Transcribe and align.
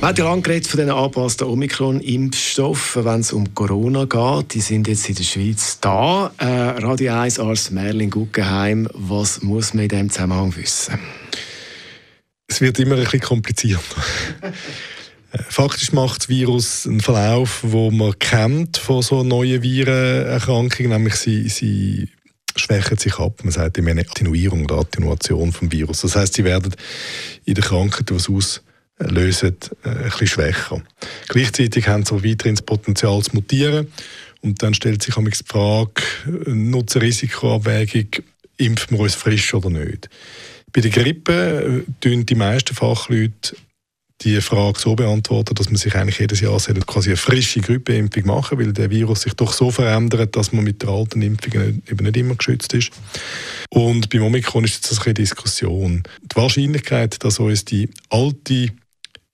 Man 0.00 0.08
hat 0.08 0.18
ja 0.18 0.24
lange 0.24 0.42
von 0.42 0.52
diesen 0.54 0.90
angepassten 0.90 1.46
Omikron-Impfstoffen, 1.46 3.04
wenn 3.04 3.20
es 3.20 3.34
um 3.34 3.54
Corona 3.54 4.06
geht. 4.06 4.54
Die 4.54 4.62
sind 4.62 4.88
jetzt 4.88 5.06
in 5.10 5.14
der 5.14 5.24
Schweiz 5.24 5.78
da. 5.78 6.32
Äh, 6.38 6.46
Radio 6.46 7.12
1 7.12 7.38
Arzt 7.38 7.70
Merlin 7.70 8.08
Guggenheim, 8.08 8.88
was 8.94 9.42
muss 9.42 9.74
man 9.74 9.82
in 9.82 9.88
diesem 9.90 10.08
Zusammenhang 10.08 10.56
wissen? 10.56 10.98
Es 12.46 12.62
wird 12.62 12.78
immer 12.78 12.94
ein 12.94 13.02
bisschen 13.02 13.20
komplizierter. 13.20 14.02
Faktisch 15.50 15.92
macht 15.92 16.22
das 16.22 16.28
Virus 16.30 16.86
einen 16.86 17.00
Verlauf, 17.00 17.58
wo 17.62 17.90
man 17.90 18.18
kennt 18.18 18.78
von 18.78 19.02
so 19.02 19.22
neuen 19.22 19.62
Virenerkrankungen, 19.62 20.92
nämlich 20.92 21.16
sie, 21.16 21.46
sie 21.50 22.08
schwächen 22.56 22.96
sich 22.96 23.18
ab. 23.18 23.40
Man 23.42 23.52
sagt 23.52 23.76
immer 23.76 23.90
eine 23.90 24.00
Attenuierung 24.00 24.64
oder 24.64 24.76
Attenuation 24.76 25.52
vom 25.52 25.70
Virus. 25.70 26.00
Das 26.00 26.16
heißt, 26.16 26.32
sie 26.32 26.44
werden 26.44 26.74
in 27.44 27.52
der 27.52 27.64
Krankheit, 27.64 28.08
die 28.08 28.14
es 28.14 28.62
auslösen, 29.00 29.56
äh, 29.84 29.88
ein 29.88 30.02
bisschen 30.04 30.26
schwächer. 30.26 30.82
Gleichzeitig 31.28 31.88
haben 31.88 32.04
sie 32.04 32.24
weiterhin 32.24 32.54
das 32.54 32.62
Potenzial 32.62 33.22
zu 33.22 33.34
mutieren. 33.34 33.88
Und 34.42 34.62
dann 34.62 34.74
stellt 34.74 35.02
sich 35.02 35.14
die 35.14 35.44
Frage, 35.46 36.02
Nutzen-Risikoabwägung, 36.46 38.24
impfen 38.56 38.96
wir 38.96 39.04
uns 39.04 39.14
frisch 39.14 39.52
oder 39.52 39.70
nicht? 39.70 40.08
Bei 40.72 40.80
der 40.80 40.90
Grippe 40.90 41.84
äh, 41.86 41.92
tun 42.00 42.24
die 42.24 42.34
meisten 42.34 42.74
Fachleute 42.74 43.56
die 44.22 44.40
Frage 44.42 44.78
so 44.78 44.94
beantworten, 44.94 45.54
dass 45.54 45.68
man 45.68 45.76
sich 45.76 45.94
eigentlich 45.94 46.18
jedes 46.18 46.40
Jahr 46.40 46.58
quasi 46.58 47.10
eine 47.10 47.16
frische 47.16 47.60
Grippeimpfung 47.60 48.26
machen 48.26 48.58
weil 48.58 48.72
der 48.72 48.90
Virus 48.90 49.22
sich 49.22 49.32
doch 49.34 49.52
so 49.52 49.70
verändert, 49.70 50.36
dass 50.36 50.52
man 50.52 50.64
mit 50.64 50.82
der 50.82 50.90
alten 50.90 51.22
Impfung 51.22 51.54
eben 51.54 52.04
nicht 52.04 52.16
immer 52.16 52.34
geschützt 52.34 52.74
ist. 52.74 52.90
Und 53.70 54.10
beim 54.10 54.22
Omikron 54.22 54.64
ist 54.64 54.90
das 54.90 55.00
eine 55.04 55.14
Diskussion. 55.14 56.02
Die 56.22 56.36
Wahrscheinlichkeit, 56.36 57.24
dass 57.24 57.38
uns 57.38 57.64
die 57.64 57.88
alte 58.10 58.68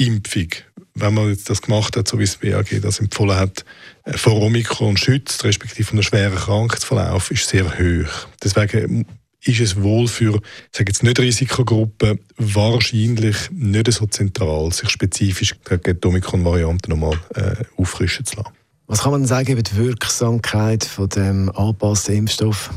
Impfung, 0.00 0.48
wenn 0.94 1.14
man 1.14 1.28
jetzt 1.28 1.50
das 1.50 1.62
gemacht 1.62 1.96
hat, 1.96 2.08
so 2.08 2.18
wie 2.18 2.24
das 2.24 2.36
BAG 2.36 2.80
das 2.80 2.98
empfohlen 3.00 3.36
hat, 3.36 3.64
äh, 4.04 4.16
vor 4.16 4.40
Omikron 4.40 4.96
schützt, 4.96 5.44
respektive 5.44 5.84
von 5.84 5.98
einem 5.98 6.02
schweren 6.02 6.34
Krankheitsverlauf, 6.34 7.30
ist 7.30 7.48
sehr 7.48 7.66
hoch. 7.78 8.28
Deswegen 8.42 9.06
ist 9.42 9.60
es 9.60 9.80
wohl 9.80 10.08
für, 10.08 10.36
ich 10.36 10.76
sage 10.76 10.90
jetzt 10.90 11.02
nicht 11.02 11.18
Risikogruppen, 11.18 12.20
wahrscheinlich 12.36 13.36
nicht 13.50 13.92
so 13.92 14.06
zentral, 14.06 14.72
sich 14.72 14.90
spezifisch 14.90 15.54
gegen 15.64 16.00
die 16.00 16.08
Omikron-Variante 16.08 16.90
nochmal 16.90 17.18
äh, 17.34 17.56
auffrischen 17.76 18.26
zu 18.26 18.36
lassen. 18.36 18.50
Was 18.86 19.02
kann 19.02 19.12
man 19.12 19.24
sagen 19.24 19.52
über 19.52 19.62
die 19.62 19.76
Wirksamkeit 19.76 20.84
von 20.84 21.08
dem 21.08 21.48
angepassten 21.50 22.16
Impfstoff? 22.16 22.70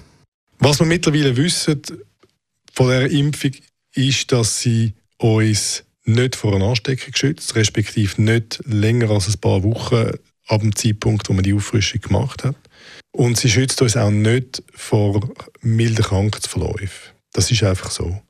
Was 0.59 0.79
wir 0.79 0.85
mittlerweile 0.85 1.35
wissen 1.35 1.81
von 2.73 2.87
der 2.89 3.09
Impfung, 3.09 3.51
ist, 3.95 4.31
dass 4.31 4.61
sie 4.61 4.93
uns 5.17 5.83
nicht 6.05 6.35
vor 6.35 6.55
einer 6.55 6.67
Ansteckung 6.67 7.13
schützt, 7.15 7.55
respektive 7.55 8.21
nicht 8.21 8.59
länger 8.65 9.09
als 9.09 9.27
ein 9.27 9.39
paar 9.39 9.63
Wochen 9.63 10.11
ab 10.47 10.61
dem 10.61 10.75
Zeitpunkt, 10.75 11.29
wo 11.29 11.33
man 11.33 11.43
die 11.43 11.53
Auffrischung 11.53 12.01
gemacht 12.01 12.43
hat. 12.43 12.55
Und 13.11 13.37
sie 13.37 13.49
schützt 13.49 13.81
uns 13.81 13.95
auch 13.95 14.09
nicht 14.09 14.63
vor 14.73 15.19
milden 15.61 16.03
Krankheitsverläufen. 16.03 17.13
Das 17.31 17.51
ist 17.51 17.63
einfach 17.63 17.91
so. 17.91 18.21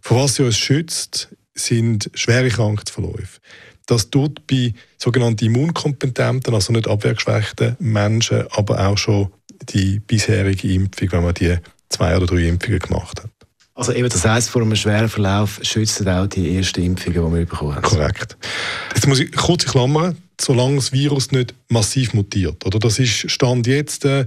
Vor 0.00 0.22
was 0.22 0.36
sie 0.36 0.44
uns 0.44 0.58
schützt, 0.58 1.28
sind 1.54 2.10
schwere 2.14 2.48
Krankheitsverläufe. 2.48 3.40
Das 3.86 4.10
tut 4.10 4.46
bei 4.46 4.72
sogenannten 4.98 5.44
immunkompetenten, 5.44 6.54
also 6.54 6.72
nicht 6.72 6.88
abwehrgeschwächten 6.88 7.76
Menschen, 7.80 8.46
aber 8.50 8.86
auch 8.86 8.96
schon 8.96 9.32
die 9.68 10.00
bisherige 10.00 10.72
Impfung, 10.72 11.12
wenn 11.12 11.24
man 11.24 11.34
die 11.34 11.56
zwei 11.88 12.16
oder 12.16 12.26
drei 12.26 12.48
Impfungen 12.48 12.78
gemacht 12.78 13.22
hat. 13.22 13.30
Also 13.74 13.92
eben 13.92 14.08
das 14.08 14.24
heisst, 14.26 14.50
vor 14.50 14.62
einem 14.62 14.76
schweren 14.76 15.08
Verlauf 15.08 15.58
schützen 15.62 16.08
auch 16.08 16.26
die 16.26 16.56
ersten 16.56 16.82
Impfungen, 16.82 17.14
die 17.14 17.38
wir 17.38 17.46
bekommen 17.46 17.74
haben. 17.74 17.82
Korrekt. 17.82 18.36
Jetzt 18.94 19.06
muss 19.06 19.20
ich 19.20 19.32
kurz 19.32 19.64
klammern 19.64 20.16
solange 20.40 20.76
das 20.76 20.92
Virus 20.92 21.32
nicht 21.32 21.54
massiv 21.68 22.14
mutiert. 22.14 22.64
Oder 22.66 22.78
das 22.78 22.98
ist 22.98 23.30
Stand 23.30 23.66
jetzt, 23.66 24.04
äh, 24.04 24.26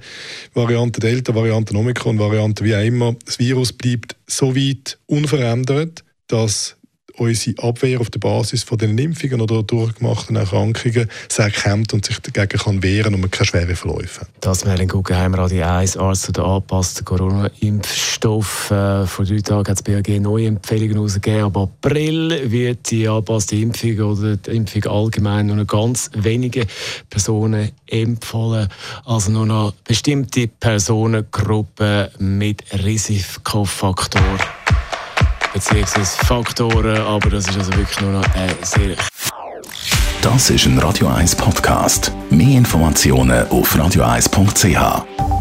Variante 0.54 1.00
Delta, 1.00 1.34
Variante 1.34 1.76
Omikron, 1.76 2.20
Variante 2.20 2.64
wie 2.64 2.76
auch 2.76 2.84
immer. 2.84 3.16
Das 3.26 3.40
Virus 3.40 3.74
bleibt 3.74 4.16
so 4.28 4.56
weit 4.56 4.98
unverändert, 5.08 6.04
dass 6.28 6.78
unsere 7.18 7.62
Abwehr 7.64 8.02
auf 8.02 8.10
der 8.10 8.20
Basis 8.20 8.64
von 8.64 8.78
den 8.78 8.98
Impfungen 8.98 9.42
oder 9.42 9.64
durchgemachten 9.64 10.36
Erkrankungen 10.36 11.10
sehr 11.30 11.52
kämpft 11.52 11.94
und 11.94 12.06
sich 12.06 12.20
dagegen 12.20 12.60
kann 12.60 12.84
wehren 12.84 13.14
und 13.14 13.22
man 13.22 13.32
keine 13.32 13.46
schweren 13.46 13.76
Verläufe 13.76 14.22
hat. 14.22 14.30
Das 14.42 14.66
wäre 14.66 14.80
ein 14.80 14.88
Guggenheim 14.88 15.36
Radio 15.36 15.66
1 15.66 15.98
Arzt 15.98 16.24
zu 16.24 16.32
den 16.32 16.44
angepassten 16.44 17.06
Corona-Impfstoff. 17.06 18.72
Äh, 18.72 19.06
vor 19.06 19.26
drei 19.26 19.40
Tagen 19.40 19.60
hat 19.60 19.70
das 19.70 19.84
BAG 19.84 20.08
neue 20.20 20.48
Empfehlungen 20.48 20.96
herausgegeben. 20.96 21.44
Ab 21.46 21.58
April 21.58 22.52
wird 22.52 22.90
die 22.90 23.08
angepasste 23.08 23.56
Impfung 23.58 24.00
oder 24.00 24.38
die 24.38 24.52
Impfung 24.52 24.84
allgemein 24.86 25.48
nur 25.48 25.58
noch 25.58 25.68
ganz 25.68 26.10
wenige 26.16 26.66
Personen 27.10 27.72
empfohlen. 27.88 28.70
Also 29.06 29.32
nur 29.32 29.46
noch 29.46 29.74
bestimmte 29.84 30.48
Personengruppen 30.48 32.10
mit 32.20 32.64
Risikofaktor 32.84 34.22
beziehungsweise 35.54 36.18
Faktoren, 36.26 36.98
aber 37.02 37.30
das 37.30 37.48
ist 37.48 37.58
also 37.58 37.74
wirklich 37.74 38.00
nur 38.02 38.12
noch 38.12 38.26
äh, 38.36 38.50
sehr... 38.64 38.96
Das 40.22 40.50
ist 40.50 40.66
ein 40.66 40.80
Radio 40.80 41.08
1 41.08 41.36
Podcast. 41.36 42.12
Mehr 42.30 42.58
Informationen 42.58 43.48
auf 43.50 43.76
radio1.ch. 43.76 45.33